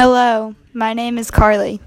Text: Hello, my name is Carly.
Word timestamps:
Hello, 0.00 0.54
my 0.72 0.94
name 0.94 1.18
is 1.18 1.28
Carly. 1.28 1.80